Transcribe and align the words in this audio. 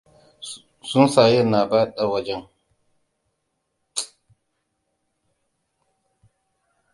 Tsuntsayen 0.83 1.47
na 1.51 1.59
bata 1.71 2.03
wajen. 2.11 2.41